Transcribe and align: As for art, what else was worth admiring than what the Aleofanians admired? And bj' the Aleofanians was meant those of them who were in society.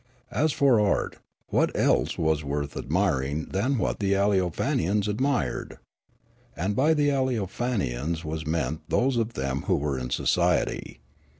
As 0.31 0.51
for 0.51 0.79
art, 0.79 1.17
what 1.49 1.69
else 1.77 2.17
was 2.17 2.43
worth 2.43 2.75
admiring 2.75 3.45
than 3.49 3.77
what 3.77 3.99
the 3.99 4.13
Aleofanians 4.13 5.07
admired? 5.07 5.77
And 6.57 6.75
bj' 6.75 6.95
the 6.95 7.09
Aleofanians 7.09 8.25
was 8.25 8.43
meant 8.47 8.81
those 8.89 9.17
of 9.17 9.33
them 9.33 9.61
who 9.67 9.75
were 9.75 9.99
in 9.99 10.09
society. 10.09 11.01